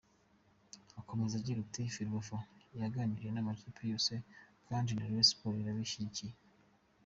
[0.99, 2.37] Akomeza agira ati “Ferwafa
[2.81, 4.13] yaganiriye n’amakipe yose
[4.67, 6.33] kandi na Rayon Sports irabishyigikiye.